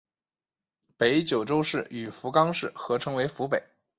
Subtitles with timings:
[0.97, 3.63] 北九州市与福冈市合称为福北。